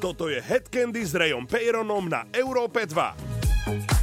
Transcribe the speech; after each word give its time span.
Toto 0.00 0.32
je 0.32 0.40
Head 0.40 0.72
Candy 0.72 1.04
s 1.04 1.12
Rayom 1.12 1.44
Peyronom 1.44 2.08
na 2.08 2.24
Európe 2.32 2.88
2. 2.88 4.01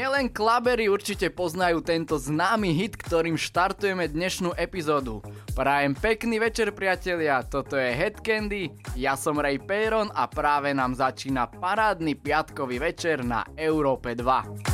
Nielen 0.00 0.32
klabery 0.32 0.88
určite 0.88 1.28
poznajú 1.28 1.84
tento 1.84 2.16
známy 2.16 2.72
hit, 2.72 2.96
ktorým 2.96 3.36
štartujeme 3.36 4.08
dnešnú 4.08 4.56
epizódu. 4.56 5.20
Prajem 5.52 5.92
pekný 5.92 6.40
večer 6.40 6.72
priatelia, 6.72 7.44
toto 7.44 7.76
je 7.76 7.92
Head 7.92 8.24
Candy, 8.24 8.72
ja 8.96 9.12
som 9.12 9.36
Ray 9.36 9.60
Peyron 9.60 10.08
a 10.16 10.24
práve 10.24 10.72
nám 10.72 10.96
začína 10.96 11.52
parádny 11.52 12.16
piatkový 12.16 12.80
večer 12.80 13.20
na 13.20 13.44
Európe 13.60 14.16
2. 14.16 14.69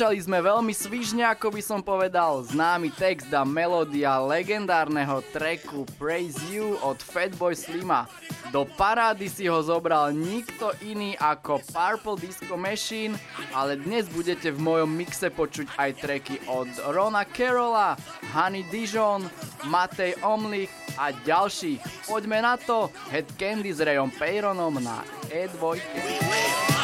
Začali 0.00 0.24
sme 0.24 0.40
veľmi 0.40 0.72
svižne, 0.72 1.28
ako 1.28 1.52
by 1.52 1.60
som 1.60 1.84
povedal, 1.84 2.40
známy 2.40 2.88
text 2.88 3.28
a 3.36 3.44
melódia 3.44 4.16
legendárneho 4.16 5.20
tracku 5.28 5.84
Praise 6.00 6.40
You 6.48 6.80
od 6.80 6.96
Fatboy 7.04 7.52
Slima. 7.52 8.08
Do 8.48 8.64
parády 8.64 9.28
si 9.28 9.44
ho 9.44 9.60
zobral 9.60 10.16
nikto 10.16 10.72
iný 10.80 11.20
ako 11.20 11.60
Purple 11.68 12.16
Disco 12.16 12.56
Machine, 12.56 13.12
ale 13.52 13.76
dnes 13.76 14.08
budete 14.08 14.48
v 14.48 14.64
mojom 14.64 14.88
mixe 14.88 15.28
počuť 15.28 15.68
aj 15.76 15.90
tracky 16.00 16.40
od 16.48 16.72
Rona 16.96 17.28
Carola, 17.28 17.92
Honey 18.32 18.64
Dijon, 18.72 19.28
Matej 19.68 20.16
Omlich 20.24 20.72
a 20.96 21.12
ďalších. 21.12 22.08
Poďme 22.08 22.40
na 22.40 22.56
to, 22.56 22.88
Head 23.12 23.28
Candy 23.36 23.68
s 23.68 23.84
Rayom 23.84 24.08
Peyronom 24.16 24.80
na 24.80 25.04
E2. 25.28 26.79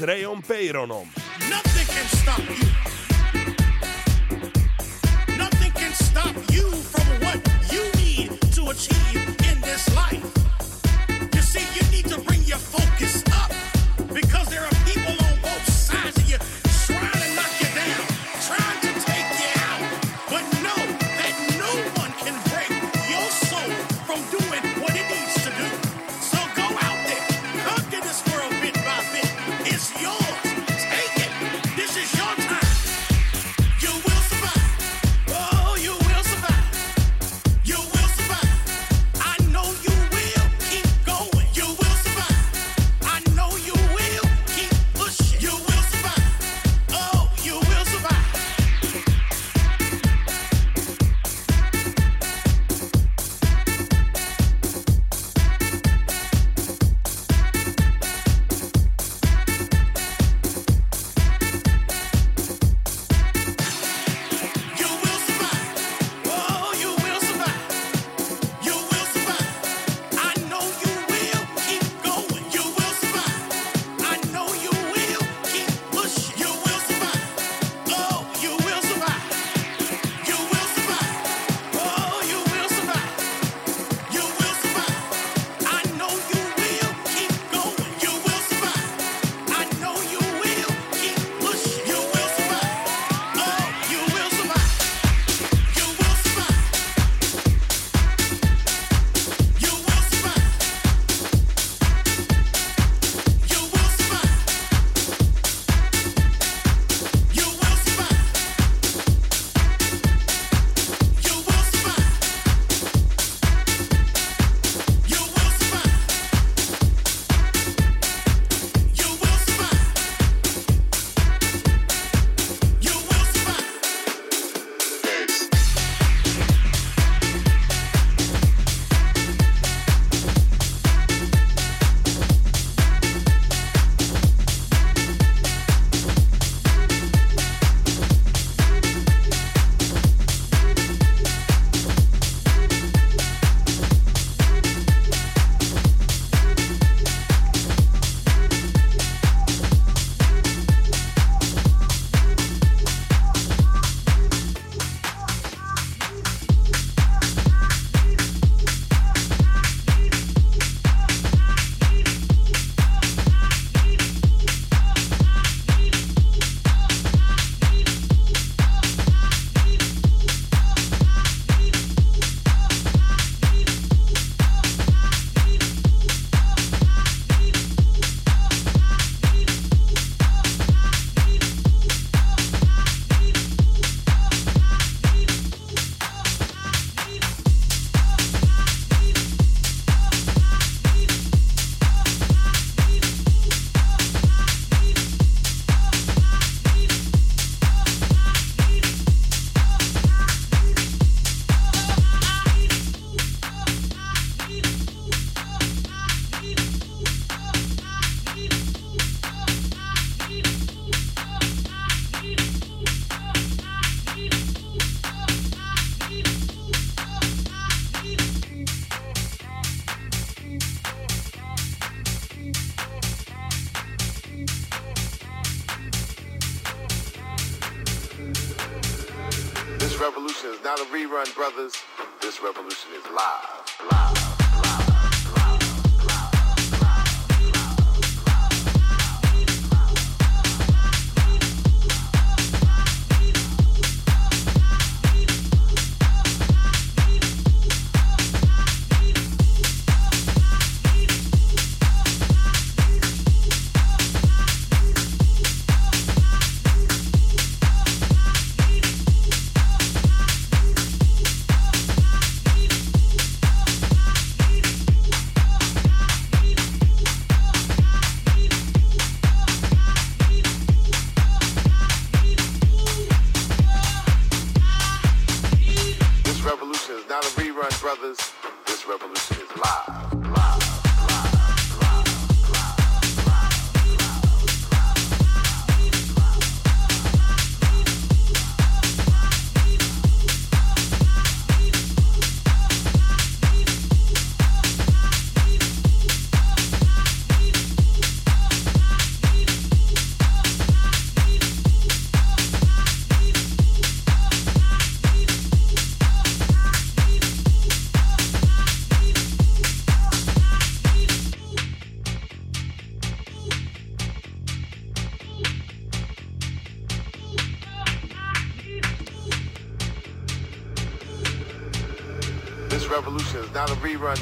Rejon 0.00 0.38
é 0.38 0.42
Peironom. 0.42 1.23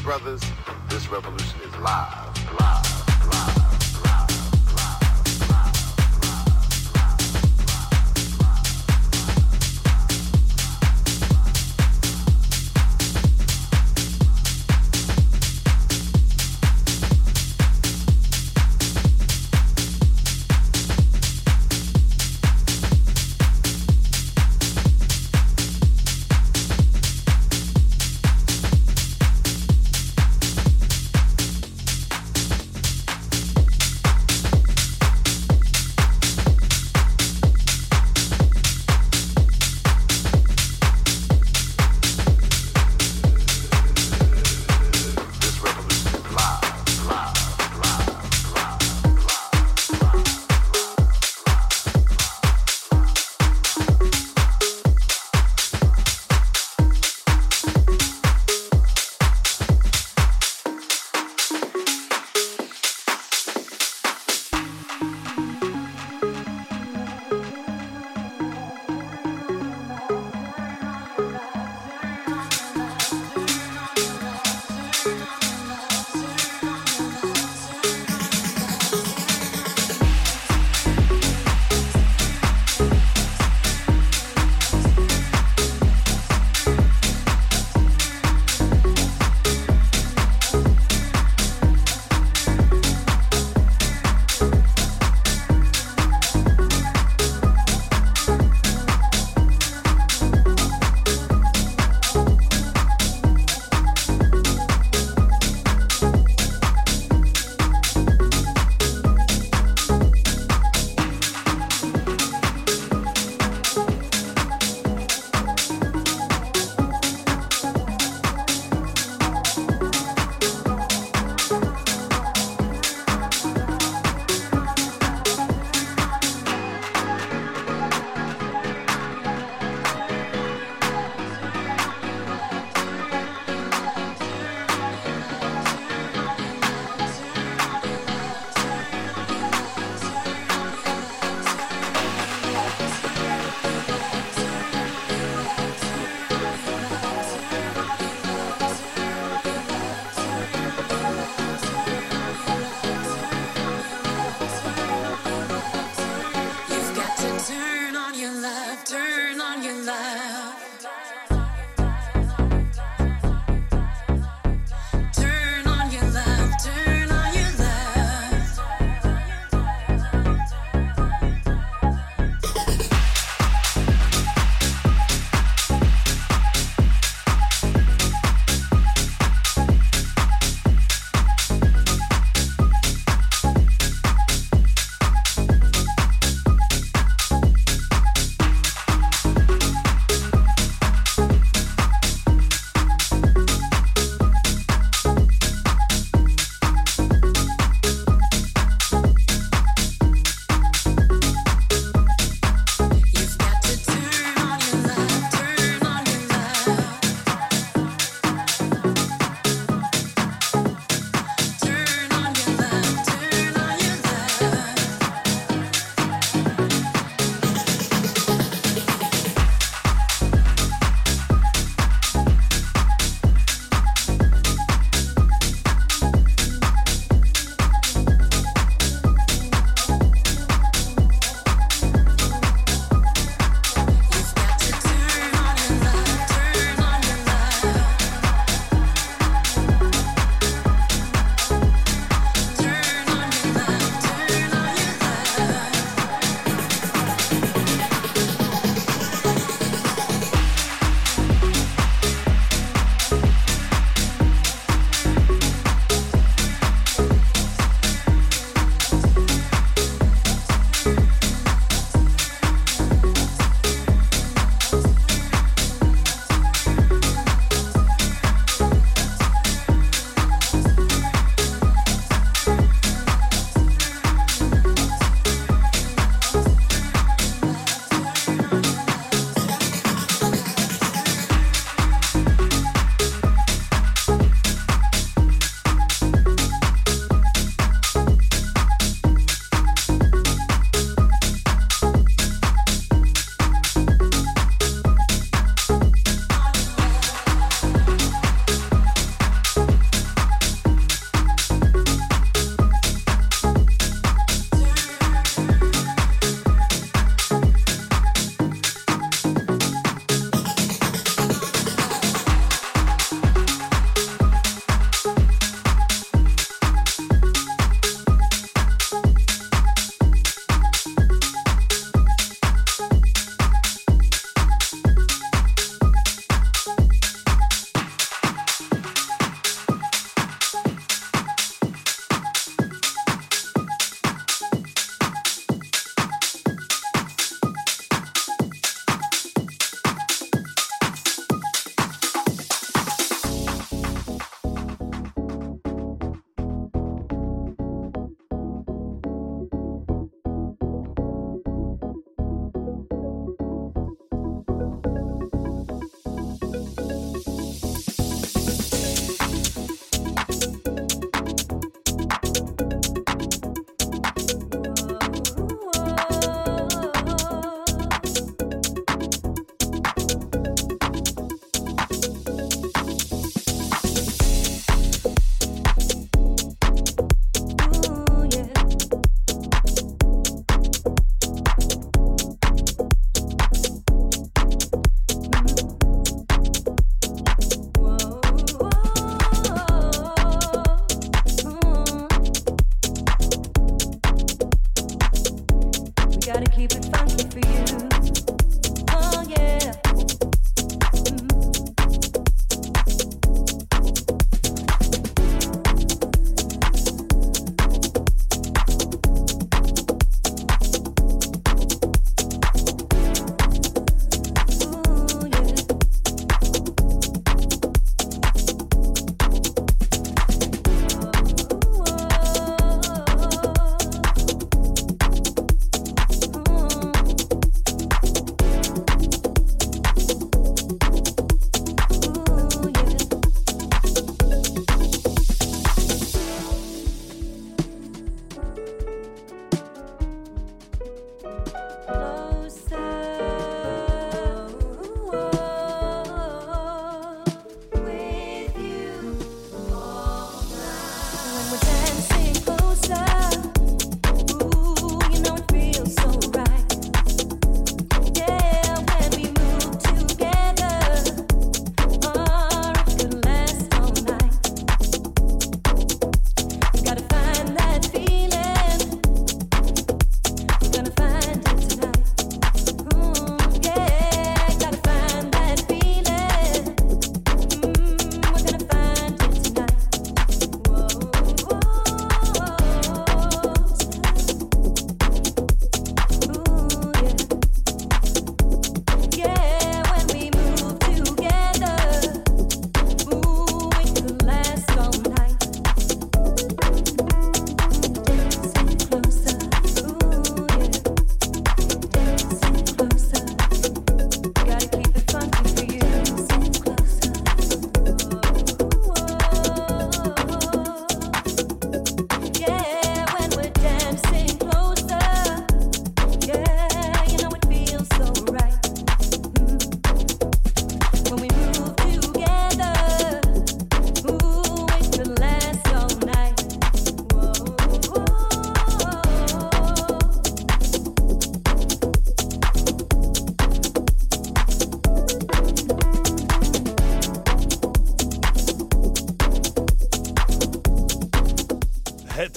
Brothers. 0.01 0.52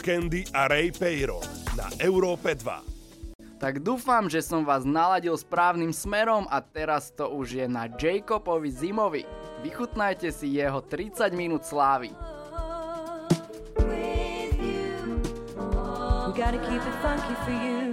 Candy 0.05 0.45
a 0.53 0.69
Ray 0.69 0.93
Peiro 0.93 1.41
na 1.73 1.89
Európe 1.97 2.53
2. 2.53 3.57
Tak 3.57 3.81
dúfam, 3.81 4.29
že 4.29 4.45
som 4.45 4.61
vás 4.61 4.85
naladil 4.85 5.33
správnym 5.33 5.89
smerom 5.89 6.45
a 6.53 6.61
teraz 6.61 7.09
to 7.09 7.25
už 7.25 7.57
je 7.57 7.65
na 7.65 7.89
Jacobovi 7.89 8.69
Zimovi. 8.69 9.25
Vychutnajte 9.65 10.29
si 10.29 10.61
jeho 10.61 10.85
30 10.85 11.33
minút 11.33 11.65
slávy. 11.65 12.13
gotta 16.35 16.59
keep 16.67 16.83
it 16.83 16.95
funky 17.01 17.33
for 17.47 17.55
you. 17.63 17.84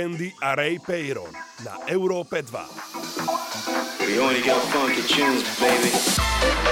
Candy 0.00 0.34
a 0.40 0.54
Ray 0.54 0.78
Peyron 0.78 1.28
na 1.62 1.76
Európe 1.84 2.40
2. 2.40 4.06
We 4.06 4.18
only 4.18 4.40
got 4.40 4.62
funky 4.72 5.02
tunes, 5.02 5.44
baby. 5.60 6.69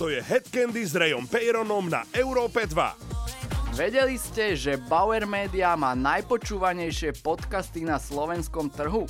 to 0.00 0.08
je 0.08 0.24
Head 0.24 0.48
Candy 0.48 0.80
s 0.80 0.96
Rayom 0.96 1.28
Peyronom 1.28 1.92
na 1.92 2.08
Európe 2.16 2.64
2. 2.64 3.76
Vedeli 3.76 4.16
ste, 4.16 4.56
že 4.56 4.80
Bauer 4.88 5.28
Media 5.28 5.76
má 5.76 5.92
najpočúvanejšie 5.92 7.20
podcasty 7.20 7.84
na 7.84 8.00
slovenskom 8.00 8.72
trhu? 8.72 9.04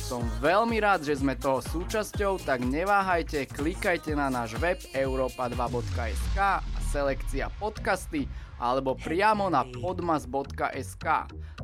Som 0.00 0.24
veľmi 0.40 0.80
rád, 0.80 1.04
že 1.04 1.20
sme 1.20 1.36
toho 1.36 1.60
súčasťou, 1.60 2.40
tak 2.40 2.64
neváhajte, 2.64 3.52
klikajte 3.52 4.16
na 4.16 4.32
náš 4.32 4.56
web 4.56 4.80
europa2.sk 4.96 6.40
selekcia 6.90 7.46
podcasty 7.62 8.26
alebo 8.58 8.98
priamo 8.98 9.46
na 9.46 9.62
podmas.sk 9.62 11.06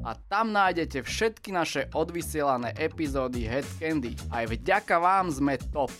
a 0.07 0.11
tam 0.31 0.55
nájdete 0.55 1.03
všetky 1.03 1.51
naše 1.51 1.91
odvysielané 1.91 2.73
epizódy 2.79 3.45
Head 3.45 3.67
Candy. 3.83 4.15
Aj 4.31 4.47
vďaka 4.47 4.97
vám 5.03 5.35
sme 5.35 5.59
top. 5.75 5.91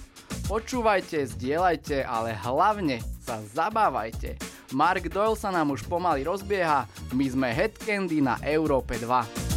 Počúvajte, 0.47 1.27
zdieľajte, 1.27 2.07
ale 2.07 2.39
hlavne 2.39 3.03
sa 3.19 3.43
zabávajte. 3.43 4.39
Mark 4.71 5.11
Doyle 5.11 5.35
sa 5.35 5.51
nám 5.51 5.75
už 5.75 5.91
pomaly 5.91 6.23
rozbieha, 6.23 6.87
my 7.11 7.27
sme 7.27 7.49
Head 7.51 7.83
Candy 7.83 8.23
na 8.23 8.39
Európe 8.47 8.95
2. 8.95 9.56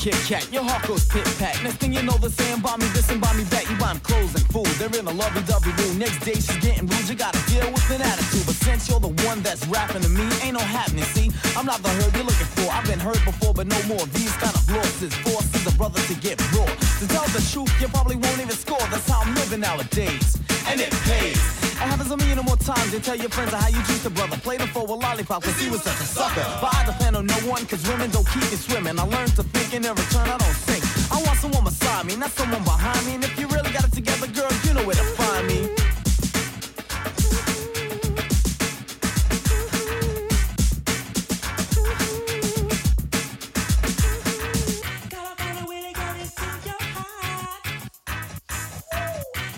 Kit 0.00 0.16
Kat. 0.24 0.48
Your 0.50 0.64
heart 0.64 0.80
goes 0.88 1.04
pit 1.04 1.28
pat. 1.38 1.62
Next 1.62 1.76
thing 1.76 1.92
you 1.92 2.00
know, 2.02 2.16
they're 2.16 2.30
saying, 2.30 2.62
buy 2.62 2.74
me 2.78 2.86
this 2.96 3.10
and 3.10 3.20
buy 3.20 3.34
me 3.34 3.44
that. 3.52 3.68
You 3.68 3.76
buy 3.76 3.90
'em 3.90 4.00
clothes 4.00 4.34
and 4.34 4.46
food. 4.48 4.64
They're 4.80 4.88
in 4.98 5.06
a 5.06 5.12
lovey 5.12 5.42
dovey 5.42 5.72
mood. 5.76 5.98
Next 5.98 6.24
day, 6.24 6.40
she's 6.40 6.56
getting 6.64 6.86
rude. 6.88 7.06
You 7.06 7.14
gotta 7.14 7.38
deal 7.52 7.68
with 7.70 7.84
an 7.90 8.00
attitude. 8.00 8.46
But 8.46 8.56
since 8.64 8.88
you're 8.88 8.98
the 8.98 9.12
one 9.28 9.42
that's 9.42 9.66
rapping 9.66 10.00
to 10.00 10.08
me, 10.08 10.24
ain't 10.40 10.54
no 10.54 10.64
happening. 10.64 11.04
See, 11.12 11.30
I'm 11.54 11.66
not 11.66 11.82
the 11.82 11.90
herd 11.90 12.16
you're 12.16 12.24
looking 12.24 12.48
for. 12.56 12.72
I've 12.72 12.86
been 12.86 12.98
hurt 12.98 13.22
before, 13.26 13.52
but 13.52 13.66
no 13.66 13.76
more. 13.92 14.06
These 14.16 14.32
kind 14.40 14.56
of 14.56 14.64
losses 14.72 15.12
forces 15.16 15.66
a 15.66 15.72
brother 15.76 16.00
to 16.00 16.14
get 16.14 16.40
raw. 16.56 16.64
To 17.00 17.04
tell 17.06 17.28
the 17.36 17.42
truth, 17.52 17.68
you 17.78 17.88
probably 17.88 18.16
won't 18.16 18.40
even 18.40 18.56
score. 18.56 18.80
That's 18.88 19.06
how 19.06 19.20
I'm 19.20 19.34
living 19.34 19.60
nowadays. 19.60 20.38
And 20.66 20.80
it 20.80 20.92
pays. 21.04 21.36
It 21.80 21.88
happens 21.88 22.10
a 22.10 22.16
million 22.16 22.38
or 22.38 22.44
more 22.44 22.56
times. 22.56 22.92
You 22.92 23.00
tell 23.00 23.16
your 23.16 23.30
friends 23.30 23.52
how 23.52 23.68
you 23.68 23.82
treat 23.84 24.02
the 24.02 24.10
brother. 24.10 24.36
Play 24.38 24.56
them 24.58 24.68
for 24.68 24.80
a 24.80 24.96
lollipop 25.04 25.42
cause 25.42 25.58
he 25.60 25.68
was 25.70 25.82
such 25.82 26.00
a 26.00 26.04
sucker. 26.04 26.44
But 26.60 26.74
I 26.76 26.84
depend 26.84 27.16
on 27.16 27.26
no 27.26 27.38
one 27.48 27.64
cause 27.66 27.86
women 27.88 28.10
don't 28.10 28.28
keep 28.28 28.44
me 28.52 28.56
swimming. 28.56 28.98
I 28.98 29.04
learned 29.04 29.34
to 29.36 29.44
think 29.70 29.84
and 29.84 29.98
in 29.98 30.04
return 30.04 30.28
I 30.28 30.36
don't 30.36 30.54
sink. 30.54 30.84
I 31.12 31.22
want 31.22 31.38
someone 31.38 31.64
beside 31.64 32.06
me, 32.06 32.16
not 32.16 32.30
someone 32.30 32.64
behind 32.64 33.06
me. 33.06 33.14
And 33.14 33.24
if 33.24 33.38
you 33.38 33.46
really 33.48 33.70
got 33.72 33.84
it 33.84 33.92
together, 33.92 34.26
girl, 34.28 34.48
you 34.64 34.74
know 34.74 34.84
where 34.84 34.96
to 34.96 35.02
find 35.02 35.46
me. 35.46 35.68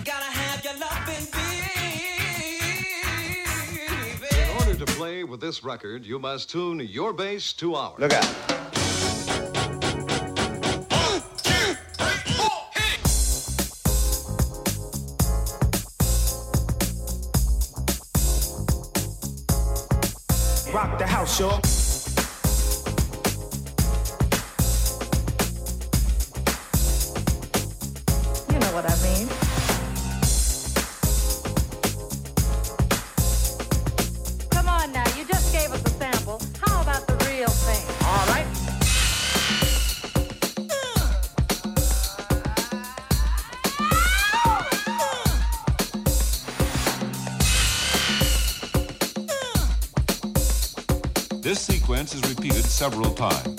Gotta 0.05 0.25
have 0.25 0.63
your 0.63 0.73
loving, 0.79 1.25
baby. 1.31 1.71
In 4.41 4.49
order 4.59 4.75
to 4.75 4.85
play 4.93 5.23
with 5.23 5.39
this 5.39 5.63
record, 5.63 6.05
you 6.05 6.19
must 6.19 6.49
tune 6.49 6.79
your 6.79 7.13
bass 7.13 7.53
to 7.53 7.75
ours. 7.75 7.99
Look 7.99 8.13
out. 8.13 8.52
pod. 53.23 53.52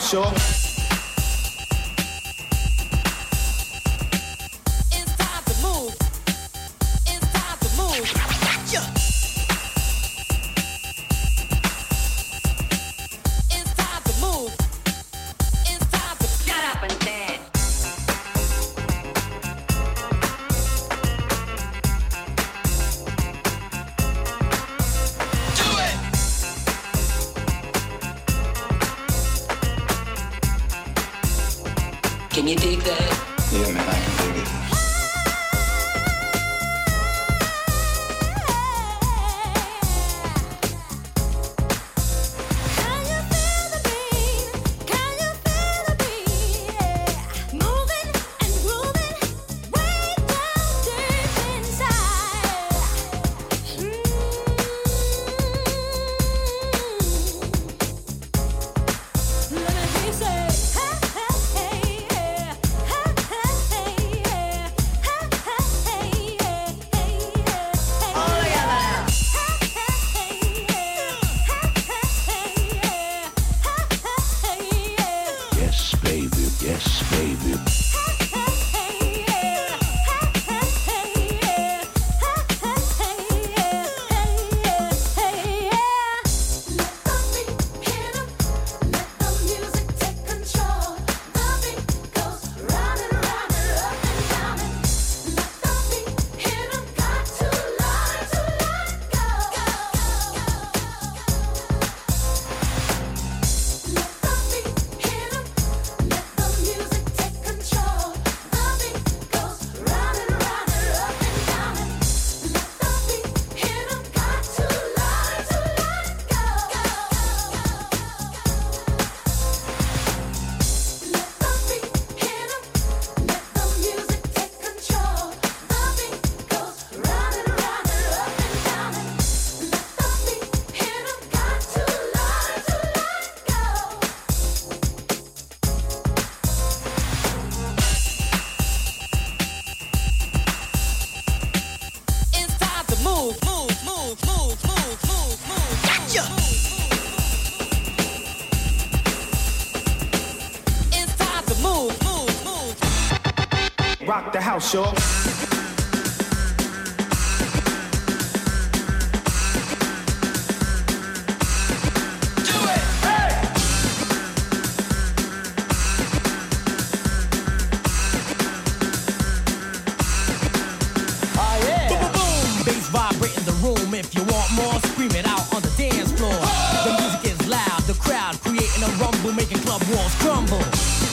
sure. 0.00 0.49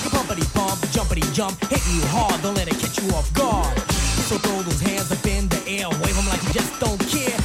Pumpity 0.09 0.53
bump, 0.53 0.79
jumpity 0.91 1.33
jump, 1.33 1.59
hitting 1.65 1.95
you 1.95 2.01
hard, 2.07 2.41
don't 2.41 2.55
let 2.55 2.67
it 2.67 2.86
you 3.01 3.09
off 3.13 3.31
guard. 3.33 3.77
So 4.27 4.37
throw 4.37 4.61
those 4.61 4.81
hands 4.81 5.11
up 5.11 5.25
in 5.25 5.47
the 5.49 5.61
air, 5.67 5.89
wave 5.89 6.15
them 6.15 6.27
like 6.27 6.43
you 6.43 6.53
just 6.53 6.79
don't 6.79 6.99
care. 7.07 7.36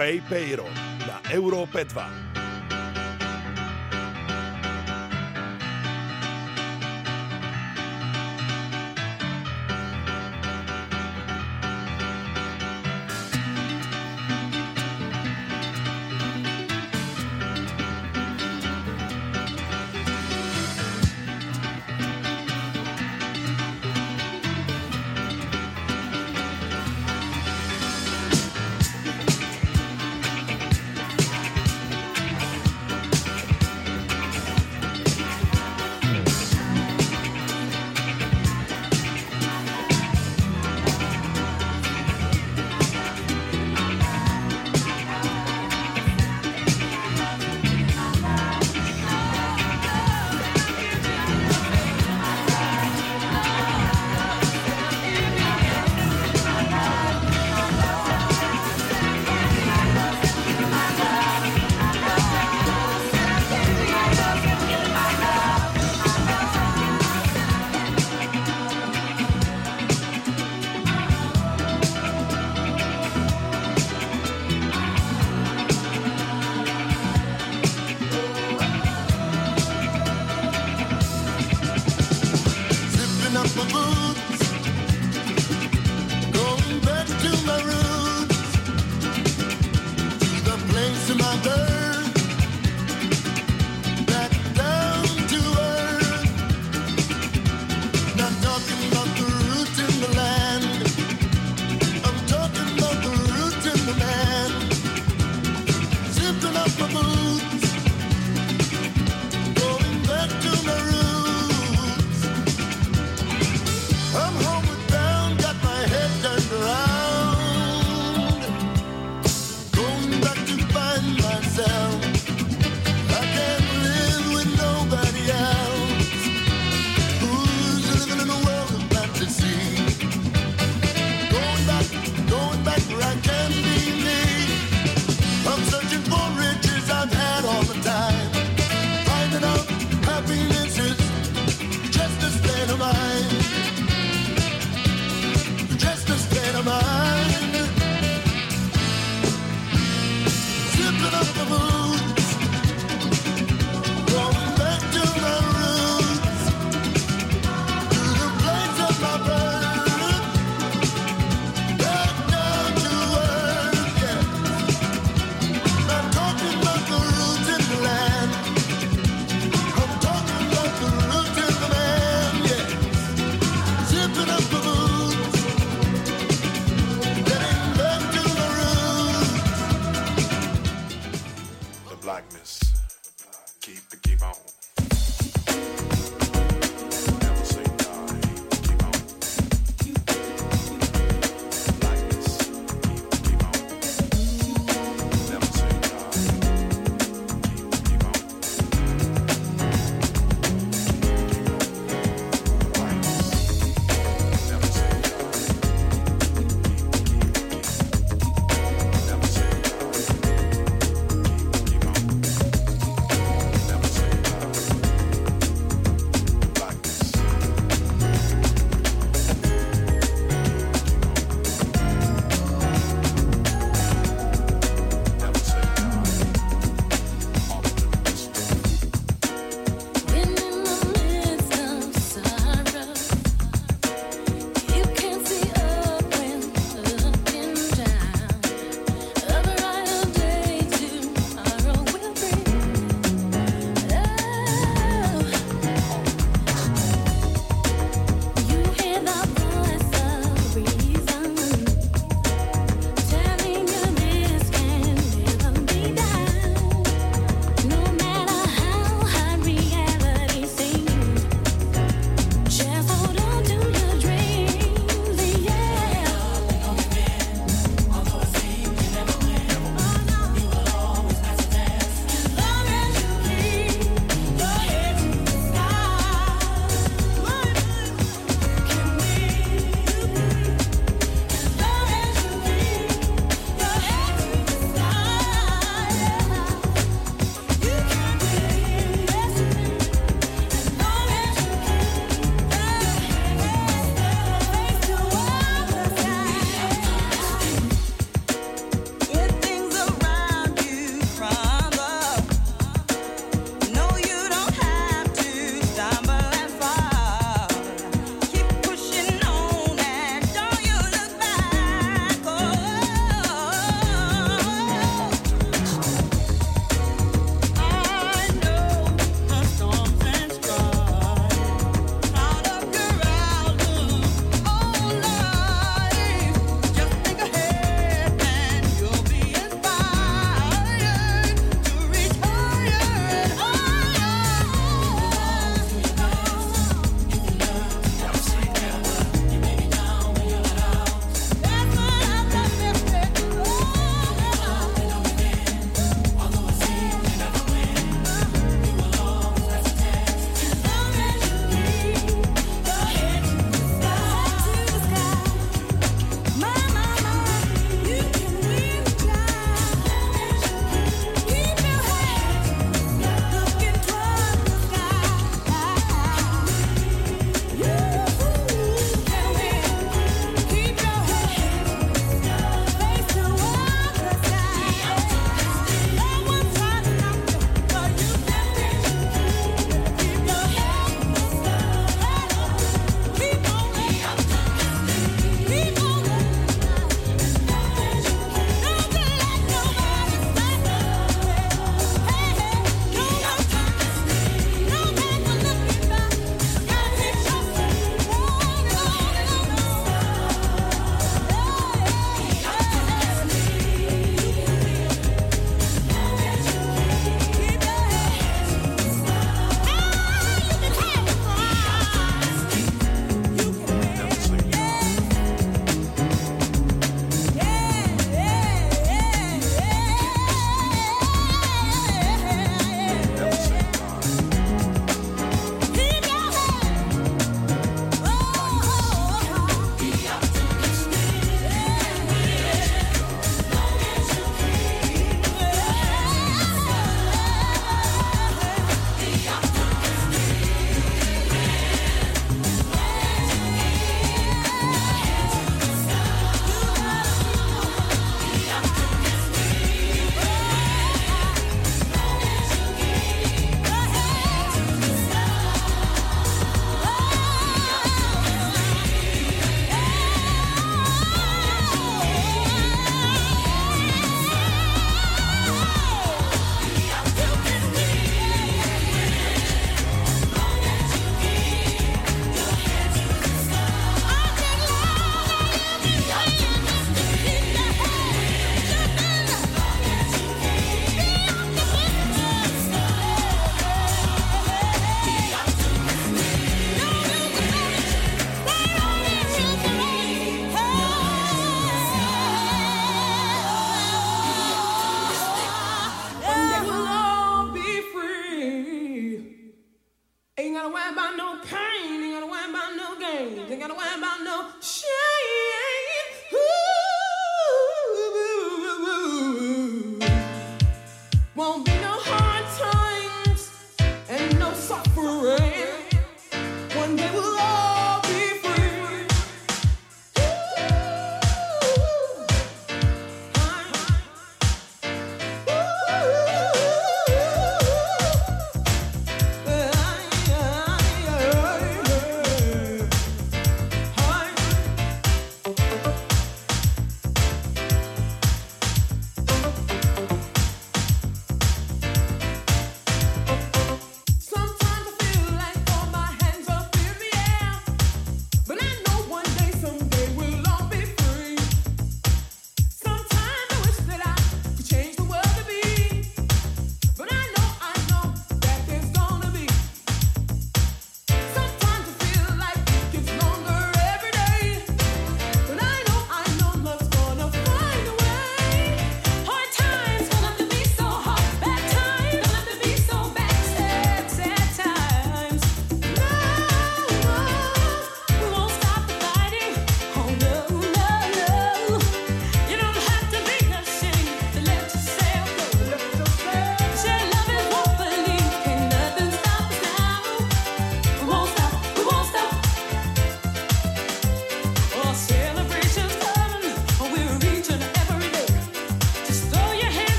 Ray 0.00 0.22
Peiro 0.22 0.64
na 1.04 1.20
Európe 1.28 1.84
2. 1.84 2.29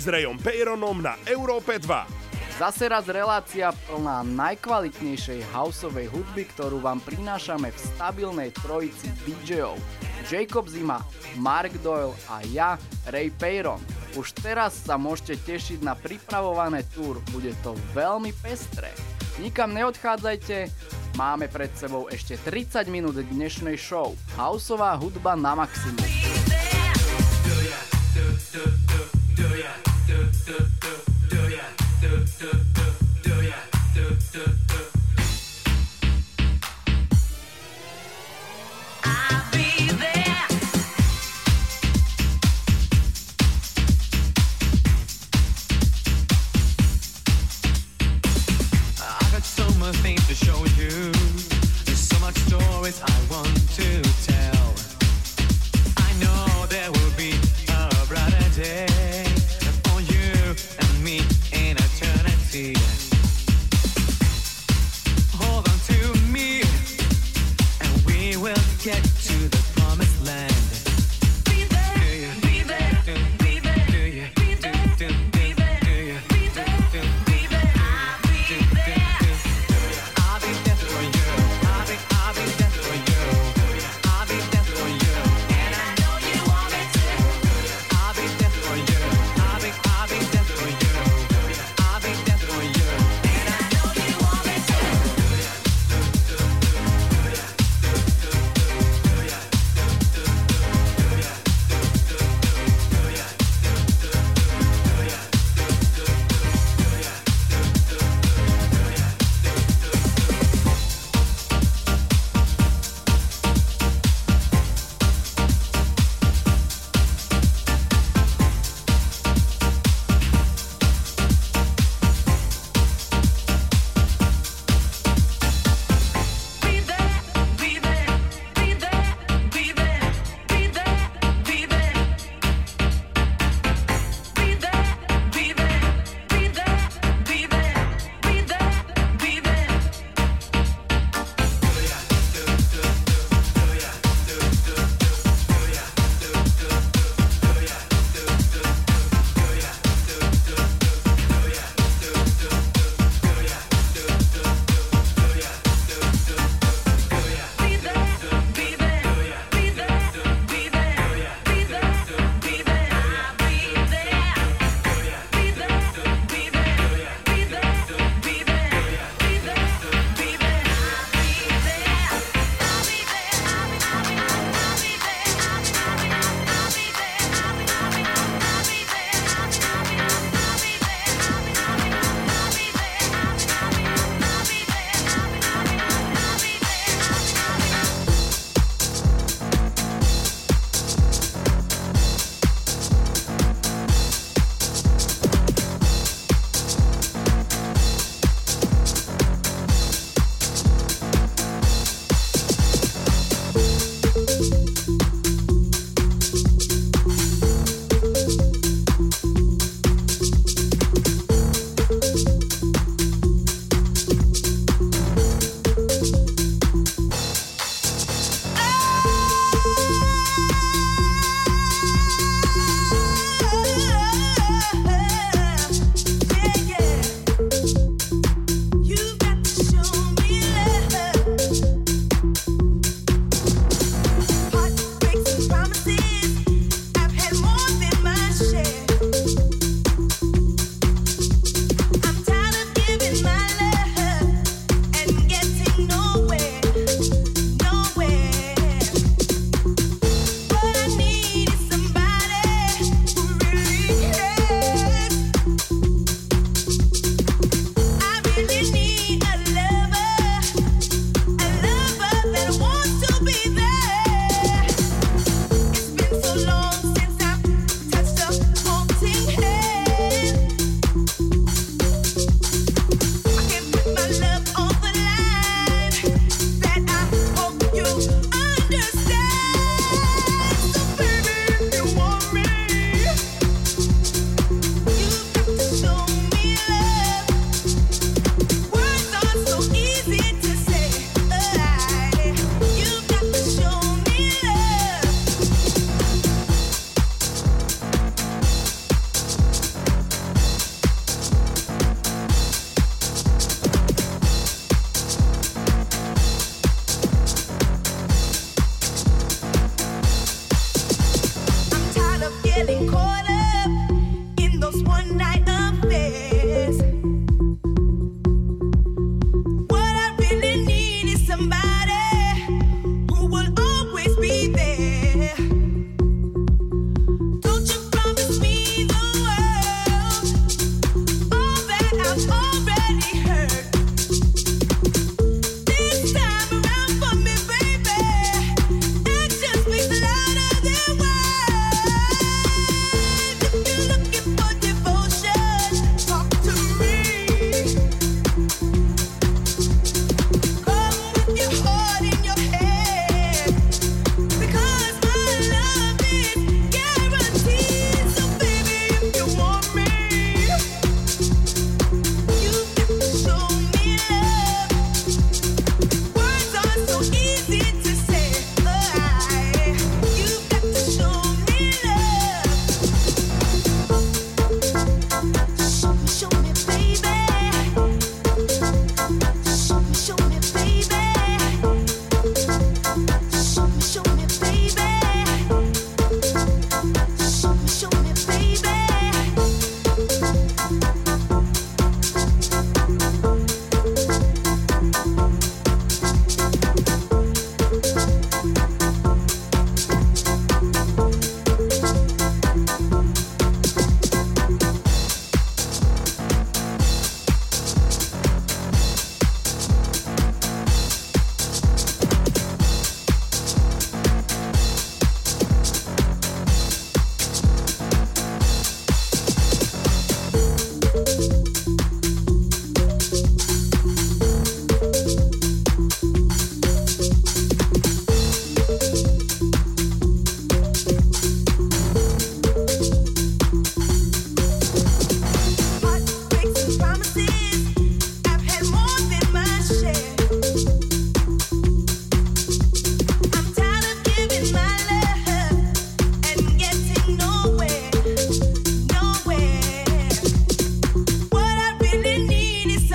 s 0.00 0.08
Rayom 0.08 0.40
Peyronom 0.40 1.04
na 1.04 1.12
Európe 1.28 1.76
2. 1.76 2.56
Zase 2.56 2.88
raz 2.88 3.04
relácia 3.04 3.68
plná 3.84 4.24
najkvalitnejšej 4.32 5.44
houseovej 5.52 6.08
hudby, 6.08 6.48
ktorú 6.56 6.80
vám 6.80 7.04
prinášame 7.04 7.68
v 7.68 7.78
stabilnej 7.78 8.48
trojici 8.64 9.12
DJov. 9.28 9.76
Jacob 10.24 10.64
Zima, 10.72 11.04
Mark 11.36 11.76
Doyle 11.84 12.16
a 12.32 12.40
ja, 12.48 12.80
Ray 13.12 13.28
Peyron. 13.28 13.80
Už 14.16 14.32
teraz 14.40 14.88
sa 14.88 14.96
môžete 14.96 15.36
tešiť 15.44 15.84
na 15.84 15.92
pripravované 15.92 16.80
túr, 16.96 17.20
bude 17.28 17.52
to 17.60 17.76
veľmi 17.92 18.32
pestré. 18.40 18.88
Nikam 19.36 19.76
neodchádzajte, 19.76 20.72
máme 21.20 21.44
pred 21.52 21.72
sebou 21.76 22.08
ešte 22.08 22.40
30 22.40 22.88
minút 22.88 23.20
dnešnej 23.20 23.76
show. 23.76 24.16
Houseová 24.40 24.96
hudba 24.96 25.36
na 25.36 25.52
maximum. 25.52 26.19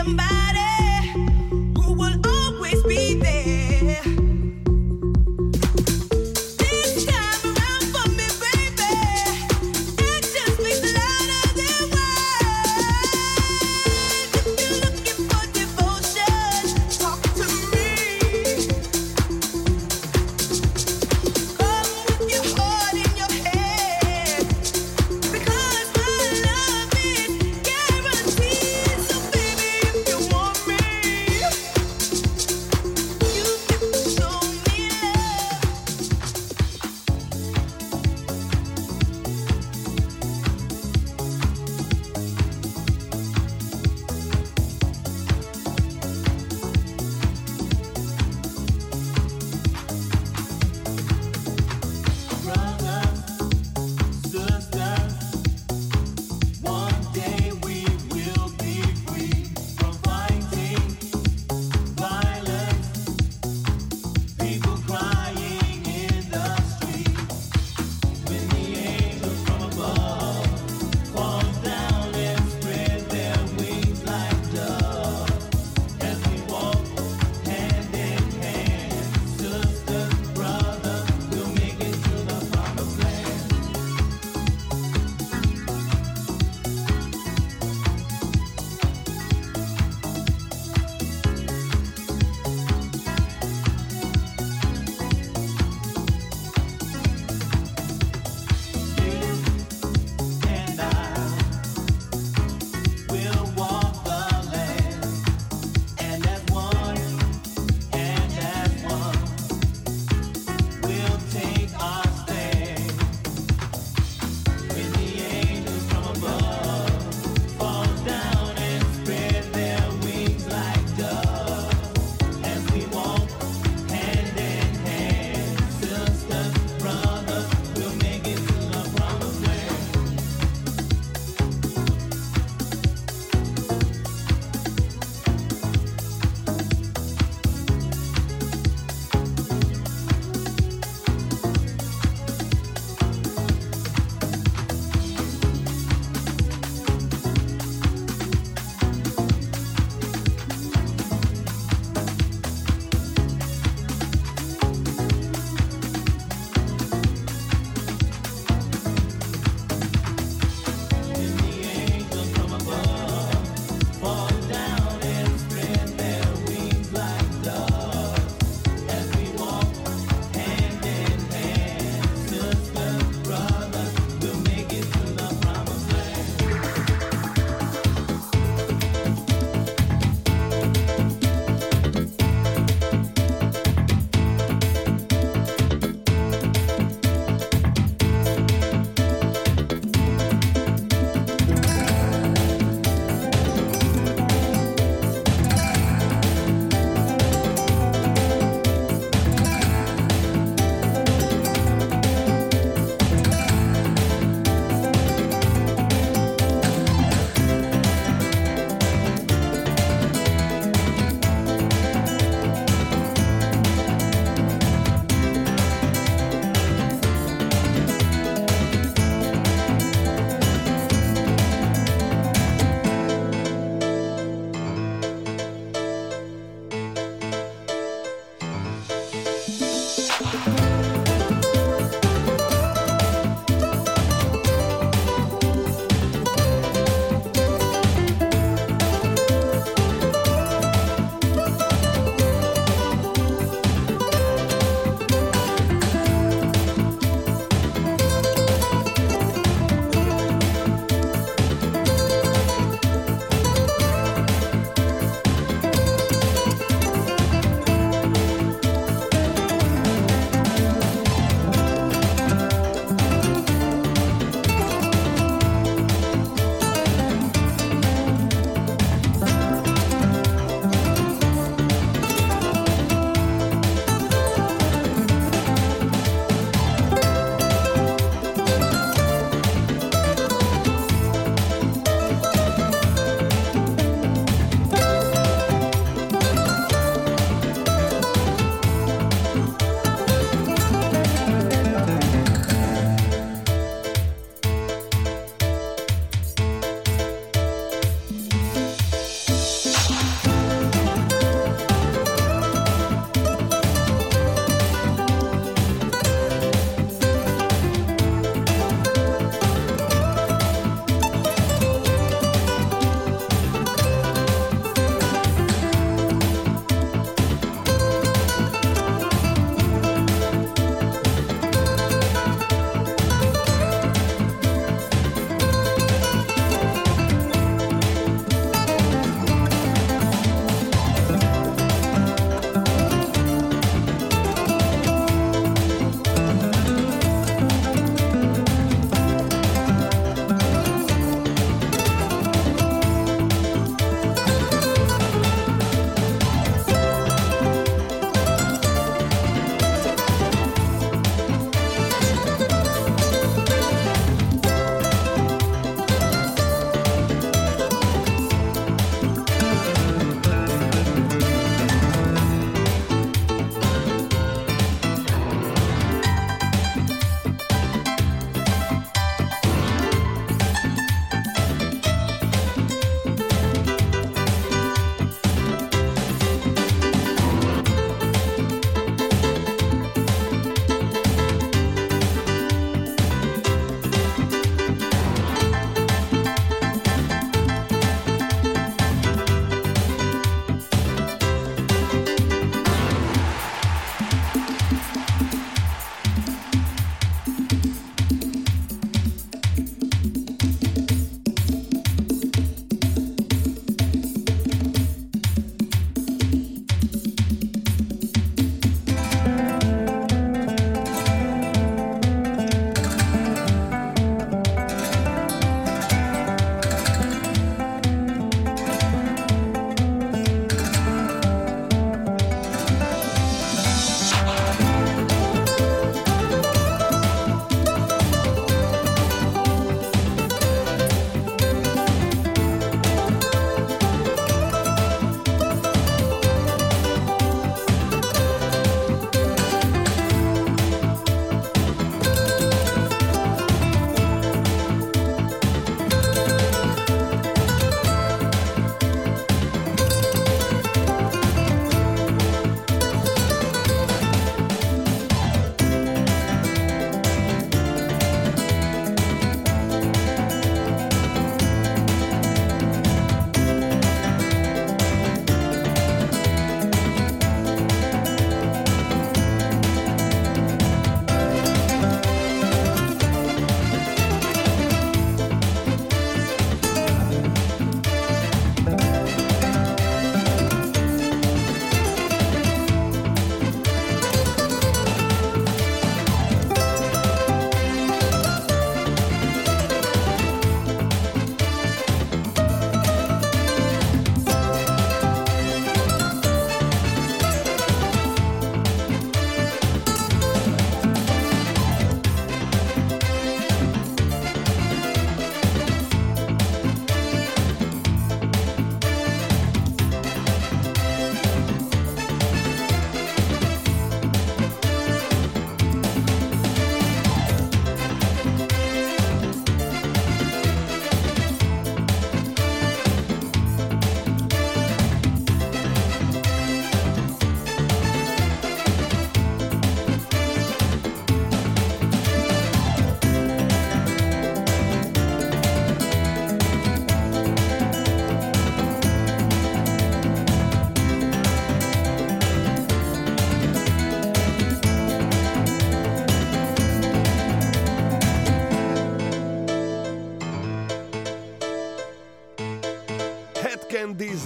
Somebody 0.05 0.84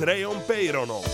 Reon 0.02 0.42
Peirono. 0.46 1.09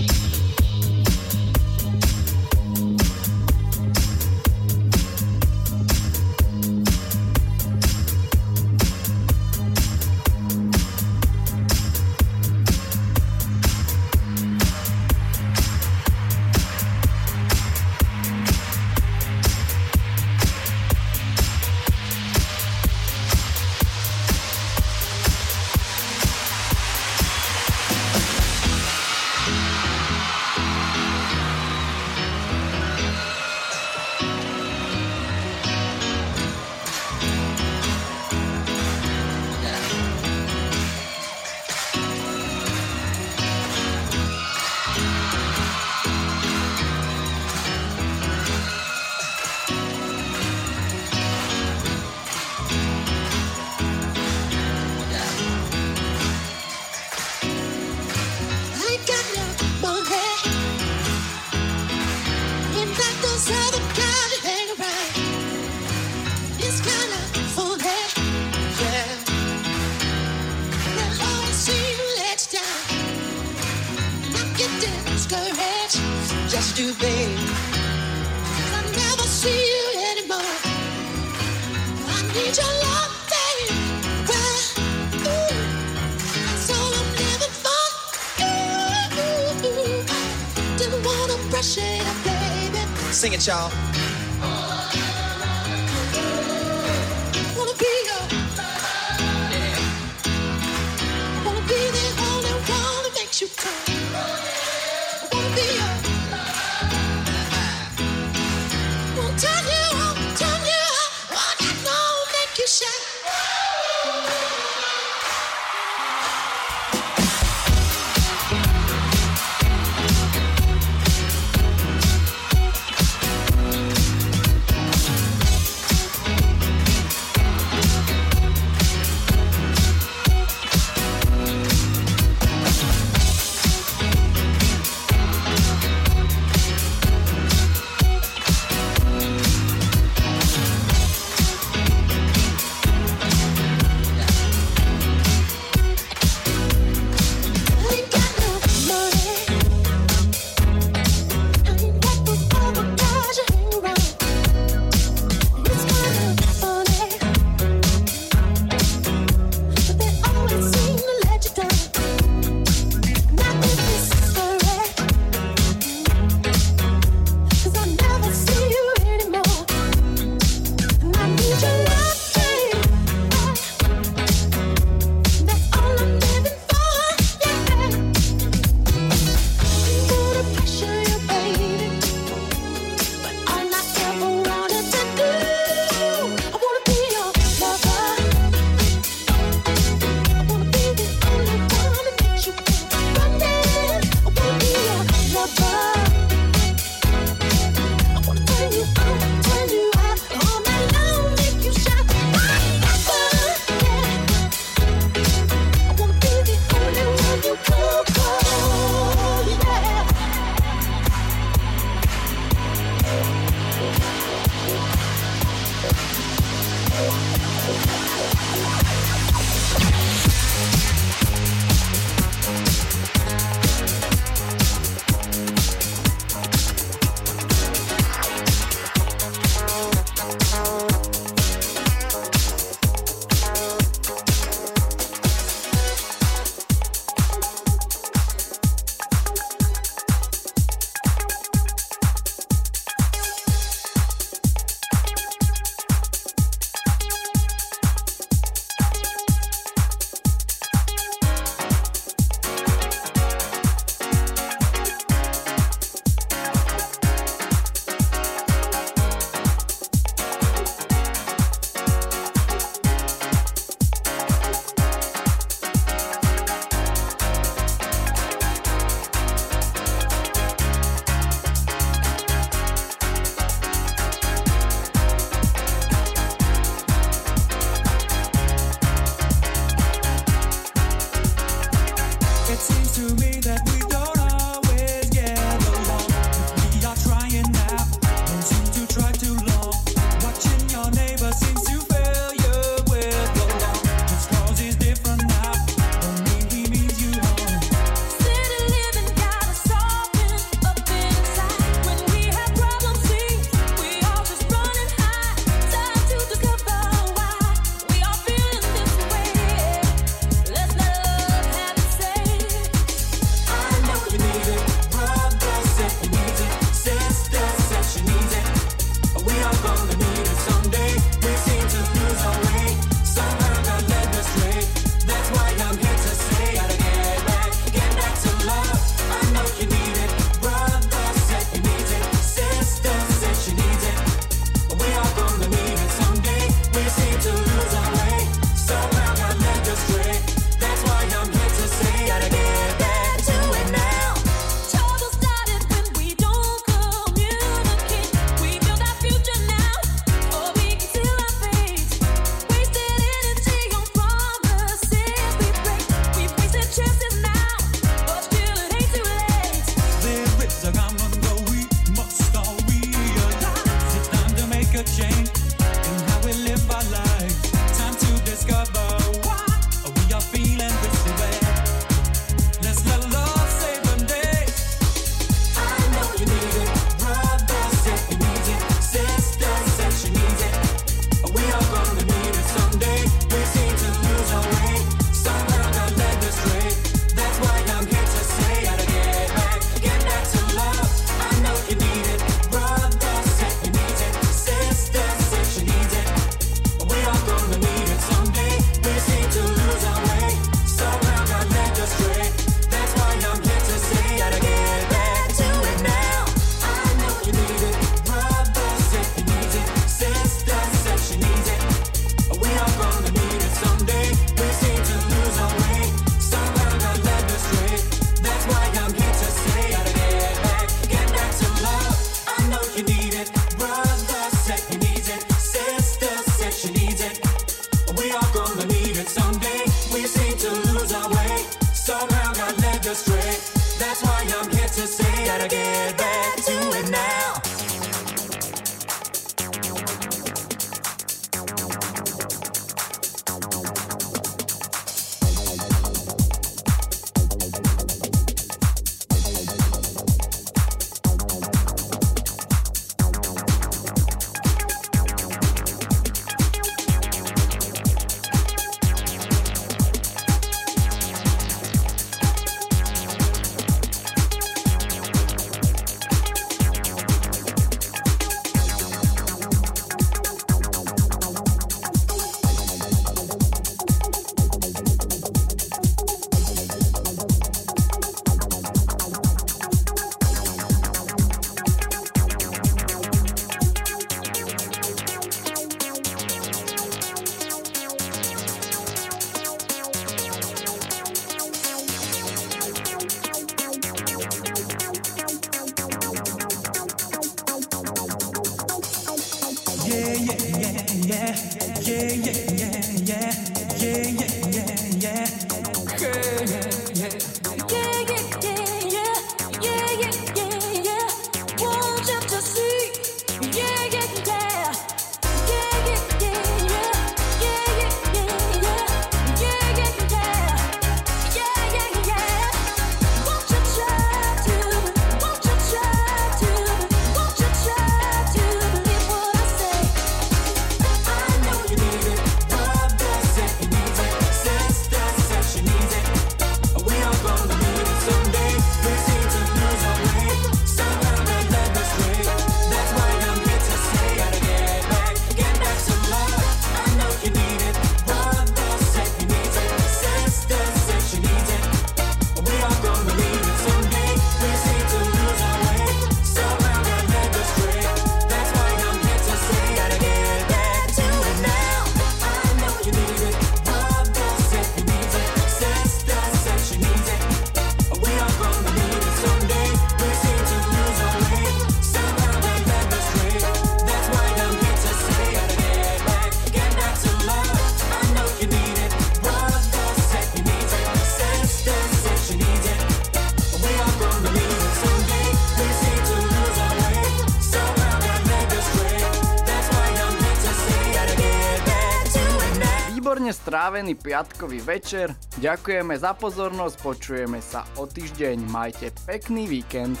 strávený 593.52 594.00
piatkový 594.00 594.64
večer. 594.64 595.12
Ďakujeme 595.36 595.92
za 596.00 596.16
pozornosť, 596.16 596.76
počujeme 596.80 597.36
sa 597.44 597.68
o 597.76 597.84
týždeň. 597.84 598.48
Majte 598.48 598.88
pekný 599.04 599.44
víkend. 599.44 600.00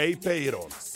Pay, 0.00 0.14
pay 0.14 0.44
it 0.44 0.54
on. 0.54 0.89